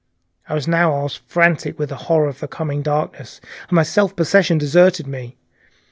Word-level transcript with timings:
I 0.49 0.55
was 0.55 0.67
now 0.67 0.91
almost 0.93 1.19
frantic 1.27 1.77
with 1.77 1.89
the 1.89 1.95
horror 2.09 2.27
of 2.27 2.39
the 2.39 2.47
coming 2.47 2.81
darkness, 2.81 3.39
and 3.69 3.75
my 3.75 3.83
self 3.83 4.15
possession 4.15 4.57
deserted 4.57 5.05
me. 5.05 5.37